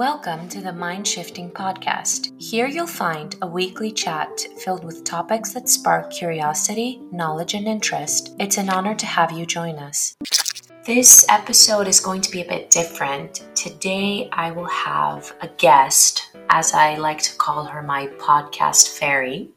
Welcome 0.00 0.48
to 0.48 0.62
the 0.62 0.72
Mind 0.72 1.06
Shifting 1.06 1.50
Podcast. 1.50 2.32
Here 2.40 2.66
you'll 2.66 2.86
find 2.86 3.36
a 3.42 3.46
weekly 3.46 3.92
chat 3.92 4.30
filled 4.64 4.82
with 4.82 5.04
topics 5.04 5.52
that 5.52 5.68
spark 5.68 6.10
curiosity, 6.10 7.02
knowledge, 7.12 7.52
and 7.52 7.66
interest. 7.66 8.34
It's 8.38 8.56
an 8.56 8.70
honor 8.70 8.94
to 8.94 9.04
have 9.04 9.30
you 9.30 9.44
join 9.44 9.74
us. 9.76 10.16
This 10.86 11.26
episode 11.28 11.86
is 11.86 12.00
going 12.00 12.22
to 12.22 12.30
be 12.30 12.40
a 12.40 12.48
bit 12.48 12.70
different. 12.70 13.46
Today 13.54 14.30
I 14.32 14.52
will 14.52 14.70
have 14.70 15.34
a 15.42 15.48
guest, 15.48 16.30
as 16.48 16.72
I 16.72 16.94
like 16.94 17.20
to 17.20 17.36
call 17.36 17.66
her 17.66 17.82
my 17.82 18.06
podcast 18.06 18.98
fairy. 18.98 19.50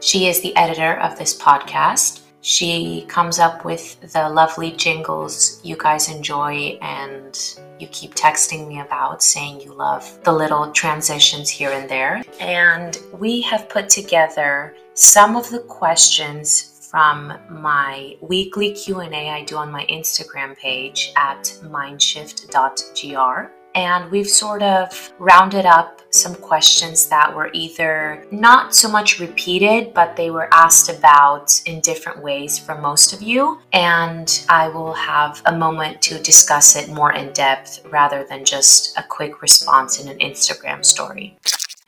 She 0.00 0.28
is 0.28 0.42
the 0.42 0.54
editor 0.54 0.98
of 0.98 1.18
this 1.18 1.34
podcast. 1.34 2.20
She 2.42 3.04
comes 3.08 3.38
up 3.38 3.64
with 3.64 4.00
the 4.12 4.28
lovely 4.28 4.72
jingles 4.72 5.60
you 5.62 5.76
guys 5.76 6.08
enjoy 6.08 6.78
and 6.80 7.38
you 7.78 7.86
keep 7.88 8.14
texting 8.14 8.66
me 8.66 8.80
about 8.80 9.22
saying 9.22 9.60
you 9.60 9.74
love 9.74 10.18
the 10.24 10.32
little 10.32 10.70
transitions 10.72 11.50
here 11.50 11.70
and 11.70 11.88
there. 11.88 12.22
And 12.40 12.98
we 13.12 13.40
have 13.42 13.68
put 13.68 13.88
together 13.88 14.74
some 14.94 15.36
of 15.36 15.50
the 15.50 15.60
questions 15.60 16.88
from 16.90 17.38
my 17.48 18.16
weekly 18.20 18.72
Q&A 18.72 19.30
I 19.30 19.44
do 19.44 19.56
on 19.56 19.70
my 19.70 19.86
Instagram 19.86 20.56
page 20.56 21.12
at 21.16 21.44
mindshift.gr 21.62 23.59
and 23.74 24.10
we've 24.10 24.28
sort 24.28 24.62
of 24.62 25.12
rounded 25.18 25.66
up 25.66 26.00
some 26.10 26.34
questions 26.34 27.08
that 27.08 27.34
were 27.34 27.50
either 27.52 28.26
not 28.30 28.74
so 28.74 28.88
much 28.88 29.20
repeated, 29.20 29.94
but 29.94 30.16
they 30.16 30.30
were 30.30 30.48
asked 30.52 30.88
about 30.88 31.60
in 31.66 31.80
different 31.80 32.20
ways 32.20 32.58
from 32.58 32.82
most 32.82 33.12
of 33.12 33.22
you. 33.22 33.60
And 33.72 34.44
I 34.48 34.68
will 34.68 34.92
have 34.94 35.40
a 35.46 35.56
moment 35.56 36.02
to 36.02 36.18
discuss 36.18 36.74
it 36.76 36.90
more 36.90 37.12
in 37.12 37.32
depth 37.32 37.84
rather 37.90 38.24
than 38.24 38.44
just 38.44 38.96
a 38.98 39.02
quick 39.02 39.40
response 39.40 40.00
in 40.00 40.08
an 40.08 40.18
Instagram 40.18 40.84
story. 40.84 41.38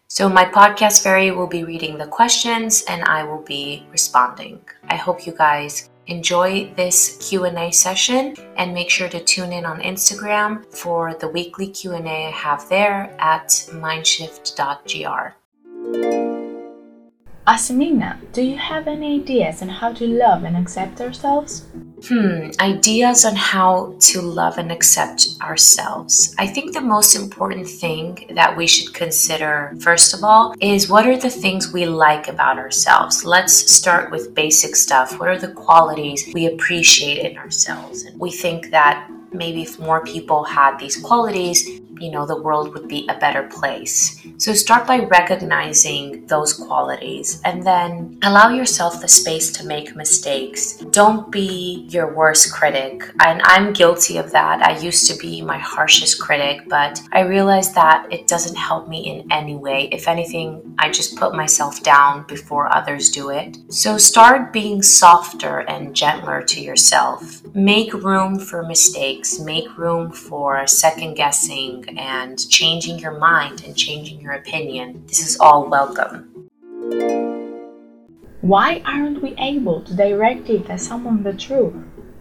So, 0.08 0.28
my 0.28 0.44
podcast 0.44 1.02
fairy 1.02 1.30
will 1.30 1.46
be 1.46 1.64
reading 1.64 1.96
the 1.96 2.06
questions 2.06 2.84
and 2.86 3.02
I 3.04 3.24
will 3.24 3.40
be 3.40 3.86
responding. 3.90 4.60
I 4.88 4.96
hope 4.96 5.26
you 5.26 5.32
guys 5.32 5.88
enjoy 6.16 6.72
this 6.76 6.96
q&a 7.26 7.70
session 7.70 8.34
and 8.56 8.74
make 8.74 8.90
sure 8.90 9.08
to 9.08 9.20
tune 9.32 9.52
in 9.58 9.64
on 9.64 9.80
instagram 9.92 10.50
for 10.82 11.14
the 11.22 11.28
weekly 11.28 11.68
q&a 11.78 12.18
i 12.28 12.30
have 12.30 12.68
there 12.68 12.98
at 13.18 13.48
mindshift.gr 13.84 15.24
Asimina, 17.44 18.10
do 18.32 18.40
you 18.40 18.56
have 18.56 18.86
any 18.86 19.16
ideas 19.20 19.62
on 19.62 19.68
how 19.68 19.92
to 19.92 20.06
love 20.06 20.44
and 20.44 20.56
accept 20.56 21.00
ourselves? 21.00 21.66
Hmm, 22.08 22.50
ideas 22.58 23.24
on 23.24 23.36
how 23.36 23.94
to 24.00 24.20
love 24.20 24.58
and 24.58 24.72
accept 24.72 25.28
ourselves. 25.40 26.34
I 26.36 26.48
think 26.48 26.72
the 26.72 26.80
most 26.80 27.14
important 27.14 27.68
thing 27.68 28.26
that 28.34 28.56
we 28.56 28.66
should 28.66 28.92
consider, 28.92 29.72
first 29.80 30.12
of 30.12 30.24
all, 30.24 30.54
is 30.60 30.88
what 30.88 31.06
are 31.06 31.16
the 31.16 31.30
things 31.30 31.72
we 31.72 31.86
like 31.86 32.26
about 32.26 32.58
ourselves? 32.58 33.24
Let's 33.24 33.54
start 33.72 34.10
with 34.10 34.34
basic 34.34 34.74
stuff. 34.74 35.20
What 35.20 35.28
are 35.28 35.38
the 35.38 35.52
qualities 35.52 36.28
we 36.34 36.46
appreciate 36.46 37.18
in 37.24 37.38
ourselves? 37.38 38.02
And 38.02 38.18
we 38.18 38.32
think 38.32 38.70
that 38.70 39.08
maybe 39.32 39.62
if 39.62 39.78
more 39.78 40.04
people 40.04 40.42
had 40.42 40.78
these 40.78 40.96
qualities, 40.96 41.81
you 42.02 42.10
know, 42.10 42.26
the 42.26 42.42
world 42.42 42.74
would 42.74 42.88
be 42.88 43.06
a 43.08 43.18
better 43.18 43.44
place. 43.44 44.20
So 44.38 44.52
start 44.52 44.86
by 44.88 44.98
recognizing 45.04 46.26
those 46.26 46.52
qualities 46.52 47.40
and 47.44 47.62
then 47.62 48.18
allow 48.22 48.48
yourself 48.50 49.00
the 49.00 49.06
space 49.06 49.52
to 49.52 49.66
make 49.66 49.94
mistakes. 49.94 50.78
Don't 50.90 51.30
be 51.30 51.86
your 51.90 52.12
worst 52.12 52.52
critic. 52.52 53.04
And 53.20 53.40
I'm 53.44 53.72
guilty 53.72 54.16
of 54.18 54.32
that. 54.32 54.62
I 54.62 54.78
used 54.78 55.06
to 55.10 55.18
be 55.18 55.42
my 55.42 55.58
harshest 55.58 56.20
critic, 56.20 56.62
but 56.68 57.00
I 57.12 57.20
realized 57.20 57.74
that 57.76 58.12
it 58.12 58.26
doesn't 58.26 58.56
help 58.56 58.88
me 58.88 58.98
in 59.08 59.30
any 59.30 59.54
way. 59.54 59.88
If 59.92 60.08
anything, 60.08 60.74
I 60.78 60.90
just 60.90 61.16
put 61.16 61.34
myself 61.34 61.82
down 61.82 62.24
before 62.26 62.74
others 62.74 63.10
do 63.10 63.30
it. 63.30 63.58
So 63.68 63.96
start 63.96 64.52
being 64.52 64.82
softer 64.82 65.60
and 65.60 65.94
gentler 65.94 66.42
to 66.42 66.60
yourself. 66.60 67.42
Make 67.54 67.94
room 67.94 68.40
for 68.40 68.64
mistakes, 68.64 69.38
make 69.38 69.78
room 69.78 70.10
for 70.10 70.66
second 70.66 71.14
guessing 71.14 71.84
and 71.98 72.38
changing 72.48 72.98
your 72.98 73.18
mind 73.18 73.62
and 73.64 73.76
changing 73.76 74.20
your 74.20 74.32
opinion. 74.32 75.04
This 75.06 75.24
is 75.26 75.38
all 75.40 75.68
welcome. 75.68 76.48
Why 78.40 78.82
aren't 78.84 79.22
we 79.22 79.34
able 79.38 79.82
to 79.82 79.94
directly 79.94 80.60
tell 80.60 80.78
someone 80.78 81.22
the 81.22 81.32
truth? 81.32 81.74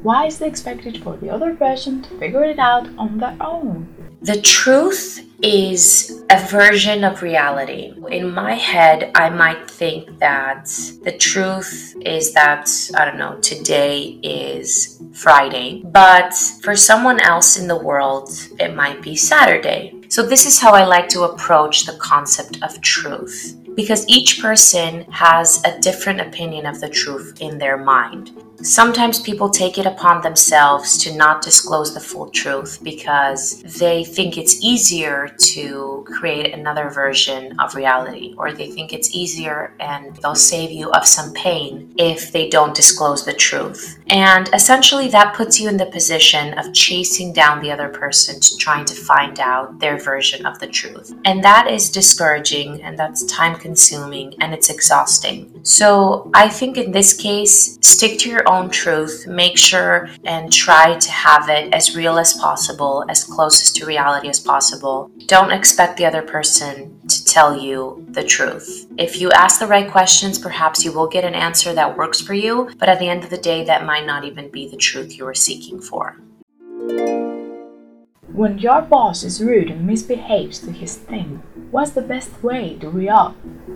Why 0.03 0.27
is 0.27 0.41
it 0.41 0.47
expected 0.47 1.01
for 1.03 1.17
the 1.17 1.29
other 1.29 1.55
person 1.55 2.01
to 2.03 2.19
figure 2.19 2.43
it 2.43 2.59
out 2.59 2.87
on 2.97 3.17
their 3.17 3.37
own? 3.41 3.87
The 4.21 4.39
truth 4.41 5.19
is 5.44 6.24
a 6.29 6.40
version 6.47 7.03
of 7.03 7.22
reality. 7.22 7.94
In 8.09 8.31
my 8.31 8.53
head, 8.53 9.12
I 9.16 9.29
might 9.29 9.69
think 9.69 10.19
that 10.19 10.66
the 11.03 11.16
truth 11.18 11.96
is 12.02 12.34
that, 12.34 12.69
I 12.96 13.06
don't 13.06 13.18
know, 13.18 13.40
today 13.40 14.19
is 14.24 15.02
Friday, 15.13 15.81
but 15.85 16.34
for 16.62 16.75
someone 16.75 17.19
else 17.19 17.57
in 17.57 17.68
the 17.68 17.78
world, 17.78 18.29
it 18.59 18.75
might 18.75 19.02
be 19.02 19.16
Saturday. 19.16 19.96
So, 20.09 20.24
this 20.24 20.46
is 20.46 20.59
how 20.59 20.74
I 20.74 20.84
like 20.84 21.09
to 21.09 21.24
approach 21.24 21.85
the 21.85 21.97
concept 21.97 22.62
of 22.62 22.81
truth 22.81 23.58
because 23.75 24.08
each 24.08 24.41
person 24.41 25.09
has 25.12 25.63
a 25.63 25.79
different 25.79 26.22
opinion 26.22 26.66
of 26.66 26.81
the 26.81 26.90
truth 26.90 27.38
in 27.40 27.58
their 27.58 27.78
mind. 27.78 28.31
Sometimes 28.63 29.19
people 29.19 29.49
take 29.49 29.77
it 29.77 29.85
upon 29.85 30.22
themselves 30.22 30.97
to 30.99 31.16
not 31.16 31.41
disclose 31.41 31.94
the 31.94 31.99
full 31.99 32.29
truth 32.29 32.79
because 32.83 33.61
they 33.79 34.03
think 34.03 34.38
it's 34.38 34.63
easier 34.63 35.29
to 35.39 36.05
create 36.07 36.53
another 36.53 36.89
version 36.89 37.59
of 37.59 37.75
reality, 37.75 38.35
or 38.38 38.51
they 38.51 38.69
think 38.69 38.94
it's 38.94 39.16
easier 39.16 39.73
and 39.79 40.16
they'll 40.17 40.35
save 40.35 40.72
you 40.72 40.91
of 40.91 41.05
some 41.05 41.33
pain 41.33 41.94
if 41.97 42.31
they 42.31 42.49
don't 42.49 42.75
disclose 42.75 43.25
the 43.25 43.33
truth. 43.33 43.97
And 44.07 44.49
essentially, 44.53 45.07
that 45.09 45.33
puts 45.35 45.59
you 45.59 45.67
in 45.67 45.78
the 45.78 45.85
position 45.88 46.57
of 46.59 46.73
chasing 46.73 47.33
down 47.33 47.61
the 47.61 47.72
other 47.72 47.89
person, 47.89 48.39
trying 48.59 48.85
to 48.85 48.95
find 48.95 49.39
out 49.39 49.79
their 49.79 49.97
version 49.97 50.45
of 50.45 50.59
the 50.59 50.67
truth. 50.67 51.13
And 51.25 51.43
that 51.43 51.69
is 51.69 51.89
discouraging 51.89 52.81
and 52.83 52.97
that's 52.97 53.25
time 53.25 53.55
consuming 53.55 54.35
and 54.41 54.53
it's 54.53 54.69
exhausting. 54.69 55.61
So, 55.63 56.29
I 56.33 56.49
think 56.49 56.78
in 56.78 56.91
this 56.91 57.13
case, 57.13 57.78
stick 57.81 58.19
to 58.19 58.29
your 58.29 58.43
own 58.51 58.69
truth, 58.69 59.28
make 59.28 59.57
sure 59.57 60.09
and 60.25 60.51
try 60.51 60.97
to 60.97 61.12
have 61.12 61.50
it 61.50 61.73
as 61.73 61.95
real 61.95 62.17
as 62.17 62.34
possible, 62.34 63.06
as 63.09 63.23
closest 63.23 63.75
to 63.78 63.85
reality 63.85 64.29
as 64.29 64.39
possible. 64.39 65.09
Don't 65.28 65.51
expect 65.51 65.97
the 65.97 66.06
other 66.06 66.22
person 66.22 67.00
to 67.07 67.25
tell 67.25 67.57
you 67.57 68.06
the 68.09 68.23
truth. 68.23 68.88
If 68.97 69.19
you 69.19 69.31
ask 69.31 69.59
the 69.59 69.67
right 69.67 69.90
questions, 69.90 70.38
perhaps 70.38 70.84
you 70.84 70.91
will 70.91 71.07
get 71.07 71.23
an 71.23 71.35
answer 71.35 71.73
that 71.73 71.97
works 71.97 72.22
for 72.22 72.34
you, 72.34 72.69
but 72.78 72.90
at 72.90 73.00
the 73.00 73.07
end 73.07 73.23
of 73.23 73.29
the 73.29 73.38
day, 73.38 73.63
that 73.66 73.85
might 73.85 74.06
not 74.06 74.25
even 74.25 74.50
be 74.50 74.67
the 74.67 74.78
truth 74.78 75.17
you 75.17 75.25
are 75.28 75.34
seeking 75.34 75.79
for. 75.79 76.17
When 78.33 78.59
your 78.59 78.81
boss 78.81 79.23
is 79.23 79.43
rude 79.43 79.69
and 79.69 79.85
misbehaves 79.85 80.59
to 80.59 80.71
his 80.71 80.95
thing, 80.95 81.43
what's 81.69 81.91
the 81.91 82.01
best 82.01 82.41
way 82.41 82.77
to 82.79 82.89
react? 82.89 83.35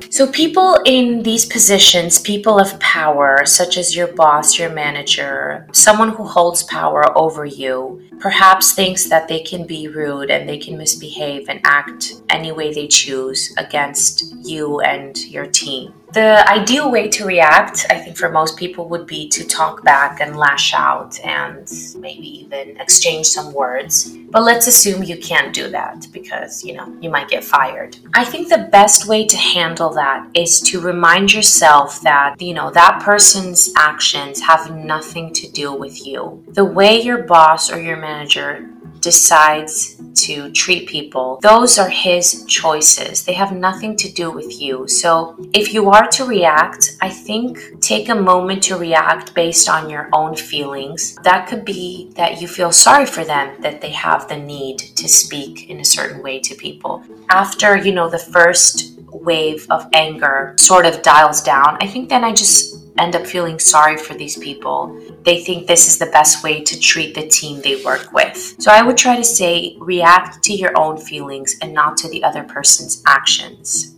So, 0.10 0.32
people 0.32 0.80
in 0.86 1.24
these 1.24 1.46
positions, 1.46 2.22
people 2.22 2.58
of 2.58 2.80
power, 2.80 3.46
such 3.46 3.78
as 3.78 3.96
your 3.96 4.08
boss, 4.08 4.58
your 4.58 4.70
manager, 4.70 5.68
someone 5.74 6.10
who 6.10 6.24
holds 6.24 6.64
power 6.64 7.18
over 7.18 7.46
you, 7.46 8.02
perhaps 8.20 8.72
thinks 8.72 9.10
that 9.10 9.28
they 9.28 9.42
can 9.42 9.68
be 9.68 9.90
rude 9.90 10.32
and 10.32 10.48
they 10.48 10.58
can 10.58 10.78
misbehave 10.78 11.50
and 11.50 11.60
act 11.66 12.14
any 12.36 12.52
way 12.52 12.74
they 12.74 12.88
choose 12.88 13.54
against 13.58 14.36
you 14.44 14.82
and 14.82 15.18
your 15.26 15.48
team. 15.48 15.94
The 16.16 16.50
ideal 16.50 16.90
way 16.90 17.10
to 17.10 17.26
react, 17.26 17.86
I 17.90 17.98
think, 18.00 18.16
for 18.16 18.30
most 18.30 18.56
people 18.56 18.88
would 18.88 19.06
be 19.06 19.28
to 19.30 19.46
talk 19.46 19.84
back 19.84 20.22
and 20.22 20.38
lash 20.38 20.74
out 20.74 21.20
and 21.26 21.70
maybe 21.98 22.28
even 22.44 22.80
exchange 22.80 23.26
some 23.26 23.52
words. 23.52 24.16
But 24.32 24.44
let's 24.44 24.66
assume 24.66 25.04
you 25.04 25.18
can't 25.18 25.54
do 25.54 25.70
that 25.72 26.08
because, 26.14 26.64
you 26.64 26.74
know, 26.74 26.88
you 27.02 27.10
might 27.10 27.28
get 27.28 27.44
fired. 27.44 27.98
I 28.14 28.24
think 28.24 28.48
the 28.48 28.70
best 28.72 29.10
way 29.10 29.26
to 29.26 29.36
handle 29.36 29.90
that 29.94 30.30
is 30.34 30.62
to 30.62 30.80
remind 30.80 31.34
yourself 31.34 32.00
that, 32.02 32.42
you 32.42 32.54
know, 32.54 32.72
that 32.72 33.02
person's 33.04 33.74
actions 33.76 34.40
have 34.40 34.74
nothing 34.74 35.34
to 35.34 35.52
do 35.52 35.74
with 35.74 36.08
you. 36.08 36.42
The 36.48 36.64
way 36.64 37.02
your 37.02 37.24
boss 37.24 37.70
or 37.70 37.82
your 37.82 37.98
manager 37.98 38.70
decides 39.06 40.02
to 40.26 40.52
treat 40.52 40.90
people, 40.90 41.40
those 41.44 41.78
are 41.78 41.90
his 41.90 42.44
choices. 42.46 43.24
They 43.24 43.34
have 43.34 43.52
nothing 43.56 43.96
to 43.98 44.12
do 44.12 44.32
with 44.32 44.60
you. 44.60 44.88
So 44.88 45.36
if 45.54 45.74
you 45.76 45.92
are 45.92 46.08
to 46.08 46.26
react, 46.26 46.98
I 47.02 47.10
think 47.10 47.80
take 47.82 48.10
a 48.10 48.16
moment 48.16 48.64
to 48.64 48.78
react 48.78 49.36
based 49.36 49.70
on 49.70 49.92
your 49.92 50.10
own 50.12 50.36
feelings. 50.36 51.16
That 51.24 51.48
could 51.48 51.64
be 51.64 52.12
that 52.16 52.42
you 52.42 52.48
feel 52.48 52.72
sorry 52.72 53.06
for 53.06 53.24
them, 53.24 53.62
that 53.62 53.80
they 53.80 53.92
have 53.92 54.28
the 54.28 54.38
need 54.38 54.80
to 55.02 55.08
speak 55.08 55.70
in 55.70 55.80
a 55.80 55.86
certain 55.86 56.24
way 56.24 56.40
to 56.40 56.56
people. 56.56 57.04
After, 57.30 57.78
you 57.78 57.94
know, 57.94 58.10
the 58.10 58.26
first 58.38 59.00
wave 59.30 59.68
of 59.70 59.88
anger 59.94 60.56
sort 60.58 60.88
of 60.88 61.04
dials 61.04 61.44
down, 61.44 61.78
I 61.80 61.88
think 61.88 62.10
then 62.10 62.24
I 62.24 62.34
just 62.34 62.85
end 62.98 63.16
up 63.16 63.26
feeling 63.26 63.60
sorry 63.60 63.98
for 63.98 64.14
these 64.14 64.38
people. 64.38 65.00
They 65.24 65.44
think 65.44 65.68
this 65.68 65.88
is 65.88 65.98
the 65.98 66.06
best 66.08 66.44
way 66.44 66.64
to 66.64 66.80
treat 66.80 67.16
the 67.16 67.28
team 67.28 67.62
they 67.62 67.84
work 67.84 68.12
with. 68.14 68.56
So 68.60 68.72
I 68.72 68.82
would 68.82 68.98
try 68.98 69.16
to 69.16 69.24
say 69.24 69.76
react 69.80 70.44
to 70.44 70.54
your 70.54 70.78
own 70.78 70.98
feelings 70.98 71.56
and 71.62 71.74
not 71.74 71.98
to 71.98 72.10
the 72.10 72.24
other 72.24 72.44
person's 72.44 73.04
actions. 73.08 73.96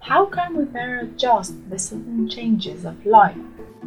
How 0.00 0.26
can 0.26 0.56
we 0.56 0.64
better 0.64 1.00
adjust 1.00 1.54
the 1.70 1.78
sudden 1.78 2.28
changes 2.28 2.84
of 2.84 3.06
life? 3.06 3.38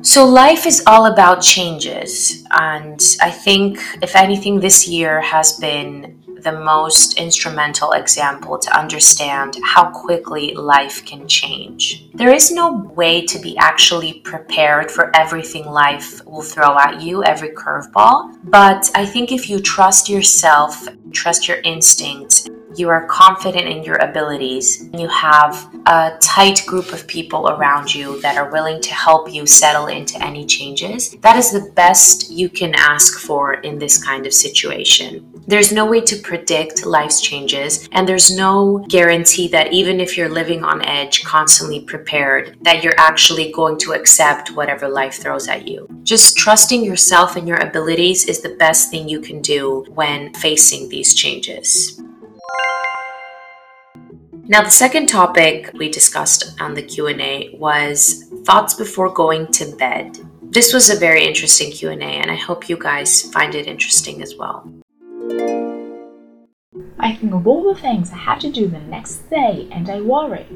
So, 0.02 0.26
life 0.26 0.66
is 0.66 0.84
all 0.86 1.06
about 1.06 1.42
changes. 1.42 2.44
And 2.52 3.02
I 3.22 3.32
think, 3.32 3.80
if 4.02 4.16
anything, 4.16 4.60
this 4.60 4.88
year 4.88 5.22
has 5.22 5.54
been 5.60 6.24
the 6.44 6.60
most 6.60 7.18
instrumental 7.18 7.92
example 7.92 8.58
to 8.60 8.78
understand 8.78 9.58
how 9.64 9.90
quickly 9.92 10.54
life 10.54 11.06
can 11.06 11.28
change. 11.28 12.10
There 12.14 12.34
is 12.34 12.52
no 12.52 12.92
way 12.96 13.26
to 13.26 13.40
be 13.40 13.58
actually 13.58 14.22
prepared 14.22 14.92
for 14.92 15.16
everything 15.16 15.66
life 15.66 16.26
will 16.26 16.42
throw 16.42 16.78
at 16.78 17.02
you, 17.02 17.24
every 17.24 17.50
curveball. 17.50 18.38
But 18.44 18.90
I 18.96 19.06
think 19.06 19.32
if 19.32 19.50
you 19.50 19.60
trust 19.60 20.10
yourself, 20.10 20.88
trust 21.12 21.48
your 21.48 21.58
instincts, 21.62 22.50
you 22.78 22.90
are 22.90 23.06
confident 23.08 23.68
in 23.68 23.84
your 23.84 23.98
abilities, 23.98 24.82
and 24.82 25.00
you 25.00 25.08
have 25.08 25.74
a 25.86 26.18
tight 26.22 26.64
group 26.66 26.94
of 26.94 27.08
people 27.08 27.50
around 27.50 27.94
you 27.94 28.20
that 28.22 28.38
are 28.38 28.52
willing 28.52 28.82
to 28.82 28.94
help 28.94 29.32
you 29.32 29.46
settle 29.46 29.88
into 29.88 30.22
any 30.24 30.46
changes, 30.46 31.12
that 31.22 31.38
is 31.38 31.52
the 31.52 31.72
best 31.76 32.30
you 32.30 32.50
can 32.50 32.74
ask 32.76 33.20
for 33.20 33.56
in 33.56 33.80
this 33.80 34.04
kind 34.04 34.26
of 34.26 34.34
situation. 34.34 35.26
There's 35.48 35.72
no 35.72 35.86
way 35.86 36.02
to 36.02 36.18
predict 36.18 36.86
life's 36.86 37.22
changes, 37.22 37.88
and 37.94 38.08
there's 38.08 38.36
no 38.36 38.86
guarantee 38.90 39.48
that 39.50 39.72
even 39.72 40.00
if 40.00 40.18
you're 40.18 40.30
living 40.30 40.64
on 40.64 40.84
edge, 40.84 41.24
constantly 41.24 41.82
prepared, 41.82 42.58
that 42.62 42.84
you're 42.84 43.00
actually 43.00 43.52
going 43.54 43.78
to 43.80 43.94
accept 43.94 44.52
whatever 44.52 44.90
life 44.90 45.16
throws 45.16 45.48
at 45.48 45.68
you. 45.68 45.88
Just 46.04 46.38
trusting 46.38 46.84
yourself 46.84 47.36
and 47.38 47.48
your 47.48 47.62
abilities 47.62 48.26
is 48.28 48.42
the 48.42 48.56
best 48.56 48.92
thing 48.92 49.08
you 49.08 49.22
can 49.22 49.42
do 49.42 49.86
when 49.90 50.34
facing 50.34 50.90
these 50.90 51.14
changes. 51.14 52.02
Now, 54.50 54.64
the 54.64 54.70
second 54.70 55.08
topic 55.08 55.72
we 55.74 55.90
discussed 55.90 56.58
on 56.62 56.74
the 56.74 56.82
Q&A 56.82 57.54
was 57.56 58.32
thoughts 58.46 58.74
before 58.74 59.14
going 59.14 59.52
to 59.52 59.76
bed. 59.76 60.18
This 60.42 60.74
was 60.74 60.90
a 60.90 60.98
very 60.98 61.26
interesting 61.26 61.70
Q&A 61.70 62.00
and 62.00 62.32
I 62.32 62.36
hope 62.36 62.70
you 62.70 62.78
guys 62.78 63.24
find 63.34 63.54
it 63.56 63.68
interesting 63.68 64.22
as 64.22 64.36
well. 64.38 64.66
I 66.98 67.14
think 67.14 67.34
of 67.34 67.46
all 67.46 67.74
the 67.74 67.80
things 67.80 68.14
I 68.14 68.18
have 68.20 68.40
to 68.40 68.50
do 68.50 68.68
the 68.68 68.80
next 68.80 69.30
day 69.30 69.68
and 69.70 69.90
I 69.90 70.00
worry. 70.00 70.48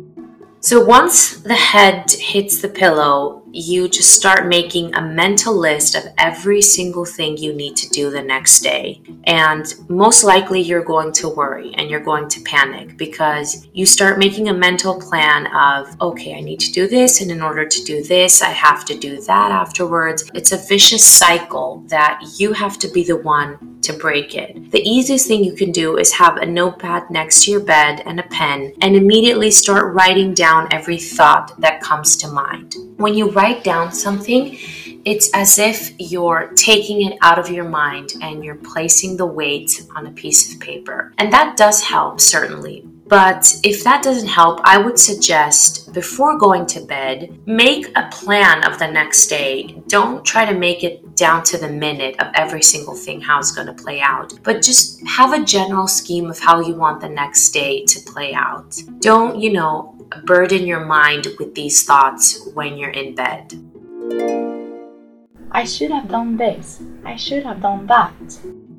So 0.62 0.86
once 0.86 1.42
the 1.42 1.54
head 1.56 2.10
hits 2.12 2.62
the 2.62 2.70
pillow, 2.70 3.41
you 3.54 3.90
just 3.90 4.12
start 4.12 4.48
making 4.48 4.96
a 4.96 5.02
mental 5.02 5.56
list 5.56 5.96
of 5.96 6.04
every 6.18 6.62
single 6.62 7.06
thing 7.06 7.38
you 7.38 7.54
need 7.54 7.76
to 7.78 7.90
do 7.90 8.10
the 8.10 8.22
next 8.22 8.62
day. 8.62 9.02
And 9.26 9.74
most 9.90 10.24
likely 10.24 10.62
you're 10.62 10.84
going 10.84 11.12
to 11.14 11.30
worry 11.30 11.74
and 11.76 11.90
you're 11.90 12.00
going 12.00 12.30
to 12.30 12.42
panic 12.42 12.98
because 12.98 13.68
you 13.74 13.86
start 13.86 14.20
making 14.20 14.50
a 14.50 14.54
mental 14.54 15.00
plan 15.00 15.48
of, 15.48 16.00
okay, 16.02 16.36
I 16.36 16.42
need 16.42 16.60
to 16.62 16.72
do 16.72 16.88
this. 16.88 17.22
And 17.22 17.32
in 17.32 17.42
order 17.42 17.66
to 17.66 17.84
do 17.84 18.04
this, 18.04 18.42
I 18.42 18.50
have 18.50 18.86
to 18.86 18.98
do 18.98 19.22
that 19.22 19.52
afterwards. 19.52 20.30
It's 20.34 20.52
a 20.52 20.58
vicious 20.58 21.06
cycle 21.06 21.84
that 21.88 22.22
you 22.38 22.54
have 22.54 22.80
to 22.80 22.88
be 22.90 23.04
the 23.04 23.18
one 23.18 23.82
to 23.82 23.94
break 23.94 24.36
it. 24.36 24.72
The 24.72 24.82
easiest 24.88 25.28
thing 25.28 25.44
you 25.44 25.54
can 25.54 25.72
do 25.72 25.98
is 25.98 26.14
have 26.14 26.38
a 26.38 26.46
notepad 26.46 27.10
next 27.10 27.44
to 27.44 27.52
your 27.52 27.62
bed 27.62 28.04
and 28.06 28.20
a 28.20 28.24
pen 28.24 28.74
and 28.82 28.96
immediately 28.96 29.52
start 29.52 29.94
writing 29.94 30.34
down 30.34 30.68
every 30.72 30.98
thought 30.98 31.60
that 31.60 31.82
comes 31.82 32.16
to 32.18 32.28
mind. 32.28 32.76
When 32.98 33.16
you 33.16 33.32
write 33.42 33.64
down 33.64 33.92
something, 33.92 34.56
it's 35.04 35.32
as 35.34 35.58
if 35.58 35.94
you're 35.98 36.52
taking 36.56 37.08
it 37.08 37.18
out 37.22 37.40
of 37.40 37.50
your 37.50 37.68
mind 37.68 38.14
and 38.22 38.46
you're 38.46 38.64
placing 38.74 39.18
the 39.18 39.26
weight 39.26 39.84
on 39.96 40.06
a 40.06 40.12
piece 40.12 40.54
of 40.54 40.60
paper. 40.60 41.12
And 41.18 41.34
that 41.34 41.58
does 41.58 41.82
help, 41.82 42.22
certainly. 42.22 42.86
But 43.08 43.44
if 43.64 43.84
that 43.84 44.04
doesn't 44.04 44.30
help, 44.30 44.62
I 44.64 44.78
would 44.78 44.98
suggest 44.98 45.92
before 45.92 46.38
going 46.38 46.66
to 46.68 46.80
bed, 46.80 47.38
make 47.46 47.92
a 47.98 48.08
plan 48.10 48.64
of 48.64 48.80
the 48.80 48.88
next 48.88 49.28
day. 49.28 49.82
Don't 49.88 50.24
try 50.24 50.46
to 50.46 50.58
make 50.58 50.84
it 50.86 51.18
down 51.18 51.44
to 51.46 51.58
the 51.58 51.68
minute 51.68 52.16
of 52.22 52.28
every 52.36 52.64
single 52.64 52.96
thing 52.96 53.20
how 53.20 53.38
it's 53.40 53.52
going 53.52 53.68
to 53.68 53.74
play 53.74 54.00
out, 54.00 54.40
but 54.44 54.62
just 54.62 55.06
have 55.06 55.34
a 55.34 55.44
general 55.44 55.88
scheme 55.88 56.30
of 56.30 56.40
how 56.40 56.62
you 56.62 56.74
want 56.74 57.02
the 57.02 57.10
next 57.10 57.50
day 57.52 57.84
to 57.86 58.00
play 58.12 58.34
out. 58.34 58.82
Don't, 59.00 59.42
you 59.42 59.52
know, 59.52 60.01
burden 60.26 60.66
your 60.68 60.86
mind 60.86 61.28
with 61.40 61.56
these 61.56 61.84
thoughts 61.84 62.48
when 62.54 62.78
you're 62.78 62.92
in 62.92 63.16
bed. 63.16 63.54
I 65.52 65.66
should 65.66 65.92
have 65.92 66.08
done 66.08 66.38
this. 66.38 66.82
I 67.06 67.16
should 67.16 67.44
have 67.44 67.62
done 67.62 67.88
that. 67.88 68.14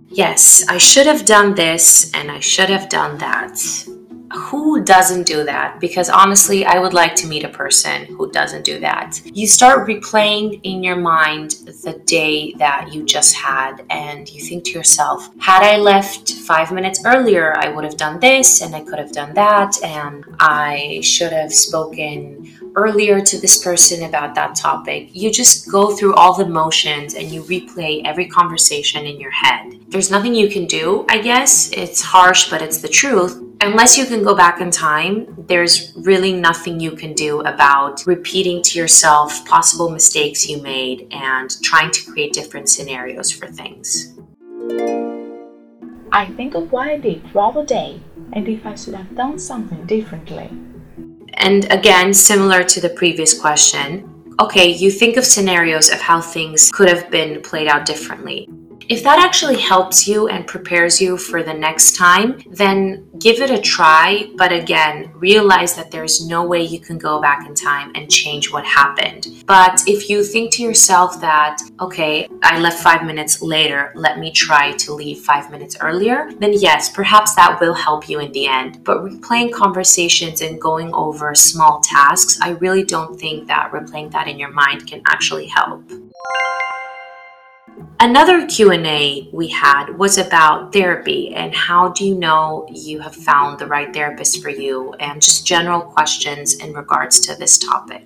Yes, 0.09 0.65
I 0.69 0.79
should 0.79 1.07
have 1.07 1.25
done 1.25 1.55
this 1.55 2.13
and 2.15 2.31
I 2.31 2.41
should 2.41 2.71
have 2.71 2.89
done 2.89 3.19
that 3.19 3.59
who 4.35 4.83
doesn't 4.85 5.25
do 5.25 5.45
that? 5.45 5.81
Because 5.81 6.09
honestly, 6.09 6.65
I 6.65 6.79
would 6.79 6.95
like 6.95 7.15
to 7.17 7.27
meet 7.27 7.45
a 7.45 7.49
person 7.49 8.07
who 8.07 8.31
doesn't 8.31 8.65
do 8.65 8.81
that. 8.81 9.21
You 9.25 9.47
start 9.47 9.87
replaying 9.87 10.61
in 10.63 10.83
your 10.83 10.97
mind 10.97 11.53
the 11.83 12.01
day 12.07 12.53
that 12.55 12.93
you 12.93 13.05
just 13.05 13.35
had, 13.35 13.85
and 13.91 14.29
you 14.29 14.43
think 14.43 14.65
to 14.65 14.73
yourself, 14.73 15.29
had 15.39 15.63
I 15.63 15.77
left 15.77 16.33
five 16.33 16.73
minutes 16.73 17.03
earlier, 17.05 17.55
I 17.57 17.69
would 17.69 17.85
have 17.85 17.97
done 17.97 18.21
this, 18.21 18.63
and 18.63 18.75
I 18.75 18.81
could 18.81 18.99
have 18.99 19.13
done 19.13 19.35
that, 19.35 19.83
and 19.83 20.25
I 20.41 21.01
should 21.03 21.33
have 21.33 21.53
spoken 21.53 22.73
earlier 22.75 23.21
to 23.21 23.39
this 23.39 23.63
person 23.63 24.05
about 24.05 24.35
that 24.35 24.55
topic. 24.55 25.09
You 25.13 25.31
just 25.31 25.71
go 25.71 25.95
through 25.95 26.15
all 26.15 26.35
the 26.35 26.47
motions 26.47 27.15
and 27.15 27.31
you 27.31 27.43
replay 27.43 28.03
every 28.05 28.27
conversation 28.27 29.05
in 29.05 29.21
your 29.21 29.31
head. 29.31 29.79
There's 29.89 30.11
nothing 30.11 30.35
you 30.35 30.49
can 30.49 30.67
do, 30.67 31.05
I 31.09 31.19
guess. 31.19 31.71
It's 31.73 32.01
harsh, 32.01 32.49
but 32.51 32.63
it's 32.63 32.79
the 32.79 32.89
truth 32.89 33.43
unless 33.63 33.97
you 33.97 34.05
can 34.05 34.25
go 34.25 34.35
back 34.35 34.61
in 34.61 34.71
time, 34.71 35.33
there's 35.47 35.93
really 35.97 36.33
nothing 36.33 36.81
you 36.81 36.93
can 36.93 37.13
do 37.15 37.41
about 37.43 38.05
repeating 38.07 38.61
to 38.61 38.79
yourself 38.79 39.45
possible 39.47 39.89
mistakes 39.89 40.49
you 40.49 40.61
made 40.61 41.07
and 41.13 41.63
trying 41.63 41.91
to 41.93 42.11
create 42.11 42.33
different 42.33 42.69
scenarios 42.69 43.31
for 43.31 43.47
things. 43.47 44.19
I 46.11 46.27
think 46.37 46.55
of 46.55 46.73
what 46.73 46.89
I 46.89 46.97
did 46.97 47.25
throughout 47.31 47.55
the 47.55 47.63
day 47.63 48.01
and 48.33 48.49
if 48.49 48.67
I 48.67 48.75
should 48.75 48.95
have 48.95 49.15
done 49.15 49.39
something 49.39 49.87
differently. 49.87 50.51
And 51.35 51.71
again, 51.73 52.13
similar 52.13 52.65
to 52.65 52.81
the 52.81 52.91
previous 52.91 53.39
question, 53.39 54.35
okay, 54.41 54.69
you 54.69 54.91
think 54.91 55.17
of 55.17 55.25
scenarios 55.25 55.91
of 55.91 56.01
how 56.01 56.21
things 56.21 56.71
could 56.73 56.89
have 56.89 57.11
been 57.11 57.41
played 57.43 57.69
out 57.69 57.87
differently. 57.87 58.49
If 58.89 59.03
that 59.05 59.19
actually 59.19 59.59
helps 59.59 60.07
you 60.09 60.29
and 60.29 60.47
prepares 60.47 61.01
you 61.01 61.17
for 61.17 61.43
the 61.43 61.55
next 61.55 61.97
time, 61.97 62.43
then 62.51 63.09
give 63.19 63.41
it 63.41 63.51
a 63.51 63.61
try. 63.61 64.31
But 64.37 64.53
again, 64.53 65.11
realize 65.15 65.75
that 65.77 65.91
there's 65.91 66.27
no 66.27 66.45
way 66.45 66.63
you 66.63 66.81
can 66.81 66.99
go 66.99 67.21
back 67.21 67.47
in 67.47 67.55
time 67.55 67.93
and 67.95 68.11
change 68.11 68.53
what 68.53 68.65
happened. 68.65 69.29
But 69.47 69.83
if 69.87 70.09
you 70.11 70.25
think 70.25 70.53
to 70.55 70.63
yourself 70.63 71.21
that, 71.21 71.61
okay, 71.81 72.29
I 72.43 72.59
left 72.59 72.83
five 72.83 73.05
minutes 73.05 73.43
later, 73.43 73.93
let 73.95 74.19
me 74.19 74.31
try 74.33 74.73
to 74.73 74.93
leave 74.93 75.19
five 75.19 75.51
minutes 75.51 75.77
earlier, 75.81 76.31
then 76.39 76.53
yes, 76.53 76.91
perhaps 76.91 77.35
that 77.35 77.59
will 77.61 77.75
help 77.75 78.09
you 78.09 78.21
in 78.21 78.33
the 78.33 78.47
end. 78.47 78.83
But 78.85 78.99
replaying 78.99 79.53
conversations 79.53 80.41
and 80.41 80.61
going 80.61 80.93
over 80.95 81.35
small 81.35 81.81
tasks, 81.81 82.39
I 82.41 82.51
really 82.51 82.85
don't 82.85 83.19
think 83.19 83.47
that 83.49 83.71
replaying 83.73 84.11
that 84.13 84.29
in 84.29 84.39
your 84.39 84.51
mind 84.51 84.87
can 84.87 85.03
actually 85.07 85.47
help. 85.47 85.83
Another 88.01 88.47
Q&A 88.47 89.29
we 89.33 89.49
had 89.49 89.97
was 89.97 90.19
about 90.19 90.73
therapy 90.73 91.33
and 91.35 91.55
how 91.55 91.91
do 91.91 92.05
you 92.05 92.17
know 92.17 92.67
you 92.69 92.99
have 92.99 93.15
found 93.15 93.59
the 93.59 93.67
right 93.67 93.95
therapist 93.95 94.43
for 94.43 94.51
you 94.51 94.93
and 94.95 95.23
just 95.23 95.47
general 95.47 95.81
questions 95.81 96.55
in 96.55 96.73
regards 96.73 97.21
to 97.21 97.37
this 97.37 97.59
topic. 97.59 98.05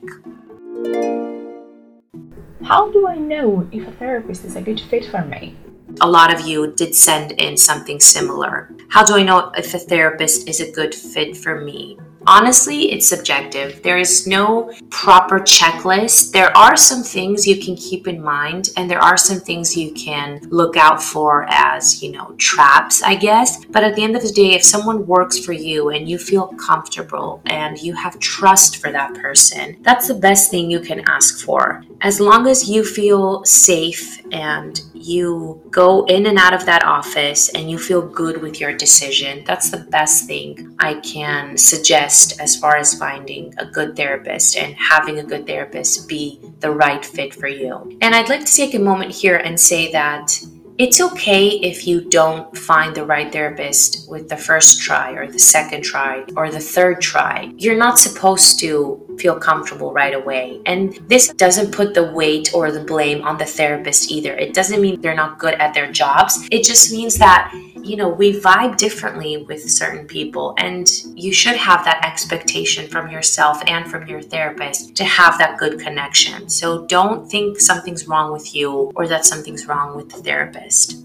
How 2.63 2.91
do 2.91 3.09
I 3.09 3.17
know 3.17 3.67
if 3.73 3.87
a 3.89 3.93
therapist 3.93 4.45
is 4.45 4.57
a 4.57 4.61
good 4.61 4.81
fit 4.81 5.07
for 5.07 5.25
me? 5.25 5.57
A 6.01 6.07
lot 6.07 6.35
of 6.35 6.47
you 6.47 6.73
did 6.73 6.95
send 6.95 7.33
in 7.33 7.57
something 7.57 7.99
similar. 7.99 8.75
How 8.91 9.05
do 9.05 9.15
I 9.15 9.23
know 9.23 9.51
if 9.57 9.73
a 9.73 9.79
therapist 9.79 10.47
is 10.47 10.61
a 10.61 10.71
good 10.73 10.95
fit 10.95 11.37
for 11.37 11.61
me? 11.61 11.97
Honestly, 12.29 12.91
it's 12.91 13.07
subjective. 13.07 13.81
There 13.85 13.99
is 13.99 14.27
no 14.27 14.73
proper 14.91 15.39
checklist. 15.39 16.33
There 16.33 16.57
are 16.57 16.77
some 16.77 17.05
things 17.05 17.47
you 17.47 17.63
can 17.65 17.77
keep 17.77 18.09
in 18.09 18.21
mind, 18.21 18.71
and 18.77 18.91
there 18.91 18.99
are 18.99 19.17
some 19.17 19.39
things 19.39 19.77
you 19.77 19.93
can 19.93 20.41
look 20.51 20.77
out 20.77 21.01
for 21.01 21.47
as, 21.49 22.03
you 22.03 22.11
know, 22.11 22.35
traps, 22.37 23.01
I 23.01 23.15
guess. 23.15 23.65
But 23.67 23.85
at 23.85 23.95
the 23.95 24.03
end 24.03 24.17
of 24.17 24.23
the 24.23 24.33
day, 24.33 24.55
if 24.55 24.65
someone 24.65 25.07
works 25.07 25.39
for 25.39 25.53
you 25.53 25.91
and 25.91 26.09
you 26.09 26.19
feel 26.19 26.49
comfortable 26.49 27.43
and 27.47 27.79
you 27.79 27.95
have 27.95 28.19
trust 28.19 28.79
for 28.79 28.91
that 28.91 29.15
person, 29.15 29.77
that's 29.83 30.09
the 30.09 30.15
best 30.15 30.51
thing 30.51 30.69
you 30.69 30.81
can 30.81 31.05
ask 31.09 31.45
for. 31.45 31.85
As 32.01 32.19
long 32.19 32.49
as 32.49 32.69
you 32.69 32.85
feel 32.85 33.45
safe 33.45 34.21
and 34.33 34.81
you 34.95 35.63
go 35.71 36.05
in 36.07 36.27
and 36.27 36.39
out 36.39 36.55
of 36.55 36.67
that 36.67 36.85
office 36.85 37.51
and 37.51 37.71
you 37.71 37.79
feel 37.79 38.03
good 38.03 38.43
with 38.43 38.61
your 38.61 38.73
decision, 38.77 39.45
that's 39.47 39.71
the 39.71 39.79
best 39.79 40.27
thing 40.27 40.75
I 40.81 40.95
can 40.95 41.57
suggest 41.57 42.16
as 42.41 42.57
far 42.57 42.77
as 42.77 42.99
finding 42.99 43.55
a 43.59 43.67
good 43.67 43.97
therapist 43.97 44.57
and 44.57 44.75
having 44.77 45.19
a 45.19 45.25
good 45.25 45.47
therapist 45.47 46.09
be 46.09 46.41
the 46.61 46.71
right 46.71 47.05
fit 47.05 47.35
for 47.35 47.49
you. 47.49 47.99
And 48.01 48.15
I'd 48.15 48.29
like 48.29 48.45
to 48.45 48.55
take 48.55 48.75
a 48.75 48.79
moment 48.79 49.13
here 49.13 49.37
and 49.37 49.59
say 49.59 49.93
that 49.93 50.39
it's 50.79 51.01
okay 51.01 51.49
if 51.49 51.87
you 51.87 52.03
don't 52.03 52.55
find 52.55 52.95
the 52.95 53.05
right 53.05 53.33
therapist 53.33 54.11
with 54.11 54.29
the 54.29 54.37
first 54.37 54.83
try 54.83 55.13
or 55.13 55.27
the 55.27 55.39
second 55.39 55.83
try 55.83 56.23
or 56.37 56.51
the 56.51 56.61
third 56.61 57.01
try. 57.01 57.51
You're 57.57 57.79
not 57.79 57.99
supposed 57.99 58.61
to 58.61 59.17
feel 59.19 59.39
comfortable 59.41 59.95
right 59.95 60.15
away. 60.15 60.61
And 60.67 60.93
this 61.09 61.29
doesn't 61.29 61.73
put 61.73 61.95
the 61.95 62.13
weight 62.13 62.53
or 62.53 62.71
the 62.71 62.85
blame 62.85 63.23
on 63.23 63.39
the 63.39 63.47
therapist 63.47 64.11
either. 64.11 64.35
It 64.37 64.53
doesn't 64.53 64.83
mean 64.83 65.01
they're 65.01 65.15
not 65.15 65.39
good 65.39 65.55
at 65.55 65.73
their 65.73 65.91
jobs. 65.91 66.47
It 66.51 66.63
just 66.65 66.93
means 66.93 67.17
that 67.17 67.51
you 67.87 67.97
know, 67.97 68.09
we 68.09 68.39
vibe 68.41 68.77
differently 68.77 69.37
with 69.37 69.71
certain 69.71 70.07
people, 70.07 70.55
and 70.59 70.91
you 71.15 71.33
should 71.33 71.57
have 71.57 71.85
that 71.85 72.05
expectation 72.05 72.89
from 72.89 73.11
yourself 73.11 73.63
and 73.69 73.89
from 73.89 74.09
your 74.09 74.21
therapist 74.21 74.97
to 74.97 75.05
have 75.05 75.39
that 75.39 75.57
good 75.59 75.79
connection. 75.79 76.49
So 76.49 76.85
don't 76.87 77.31
think 77.31 77.61
something's 77.61 78.09
wrong 78.09 78.33
with 78.33 78.55
you 78.55 78.91
or 78.97 79.07
that 79.07 79.25
something's 79.25 79.67
wrong 79.67 79.97
with 79.97 80.09
the 80.11 80.17
therapist. 80.17 81.05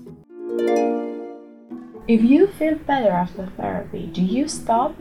If 2.07 2.23
you 2.23 2.47
feel 2.47 2.75
better 2.75 3.09
after 3.09 3.45
therapy, 3.57 4.07
do 4.07 4.21
you 4.23 4.47
stop? 4.47 4.95